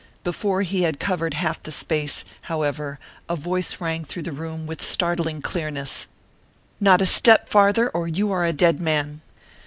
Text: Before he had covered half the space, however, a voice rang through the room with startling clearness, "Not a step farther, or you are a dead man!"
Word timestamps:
Before 0.23 0.63
he 0.63 0.81
had 0.81 0.99
covered 0.99 1.35
half 1.35 1.61
the 1.61 1.71
space, 1.71 2.25
however, 2.49 2.97
a 3.29 3.35
voice 3.35 3.79
rang 3.79 4.03
through 4.03 4.23
the 4.23 4.31
room 4.31 4.65
with 4.65 4.81
startling 4.81 5.43
clearness, 5.43 6.07
"Not 6.79 7.03
a 7.03 7.05
step 7.05 7.47
farther, 7.49 7.87
or 7.91 8.07
you 8.07 8.31
are 8.31 8.43
a 8.43 8.51
dead 8.51 8.79
man!" 8.79 9.21